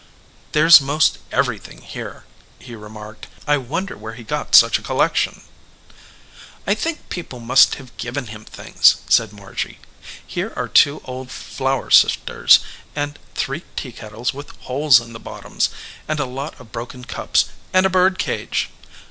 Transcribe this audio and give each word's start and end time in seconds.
"There 0.53 0.65
s 0.65 0.81
most 0.81 1.19
everything 1.31 1.83
here," 1.83 2.23
he 2.57 2.73
remarked. 2.73 3.27
"I 3.45 3.57
wonder 3.57 3.95
where 3.95 4.15
he 4.15 4.23
got 4.23 4.55
such 4.55 4.79
a 4.79 4.81
collection." 4.81 5.43
"I 6.65 6.73
think 6.73 7.09
people 7.09 7.39
must 7.39 7.75
have 7.75 7.95
given 7.97 8.25
him 8.25 8.43
things," 8.43 8.95
said 9.07 9.31
Margy. 9.31 9.77
"Here 10.25 10.53
are 10.55 10.67
two 10.67 11.03
old 11.05 11.29
flour 11.29 11.91
sifters, 11.91 12.61
and 12.95 13.19
three 13.35 13.61
teakettles 13.75 14.33
with 14.33 14.57
holes 14.61 14.99
in 14.99 15.13
the 15.13 15.19
bottoms, 15.19 15.69
and 16.07 16.19
a 16.19 16.25
lot 16.25 16.59
of 16.59 16.71
broken 16.71 17.03
cups, 17.05 17.45
and 17.71 17.85
a 17.85 17.89
bird 17.91 18.17
cage." 18.17 18.71